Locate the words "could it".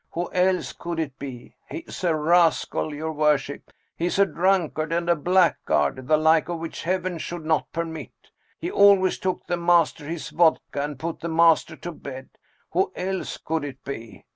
0.73-1.19, 13.37-13.83